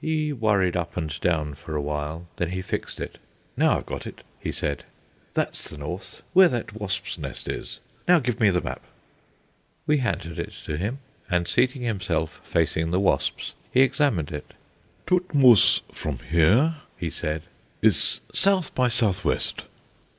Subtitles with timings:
[0.00, 3.18] He worried up and down for a while, then he fixed it.
[3.58, 4.86] "Now I've got it," he said;
[5.34, 7.80] "that's the north, where that wasps' nest is.
[8.08, 8.80] Now give me the map."
[9.86, 11.00] We handed it to him,
[11.30, 14.54] and seating himself facing the wasps, he examined it.
[15.06, 17.42] "Todtmoos from here," he said,
[17.82, 19.66] "is south by south west."